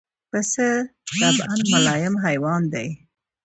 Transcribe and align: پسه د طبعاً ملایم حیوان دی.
پسه 0.29 0.69
د 0.87 0.87
طبعاً 1.21 1.55
ملایم 1.71 2.15
حیوان 2.25 2.61
دی. 2.73 2.87